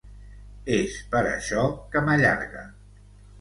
És 0.77 0.95
per 1.11 1.21
això 1.33 1.67
que 1.93 2.03
m'allarga. 2.09 2.65